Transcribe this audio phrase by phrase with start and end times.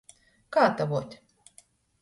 [0.57, 1.15] Kātavuot.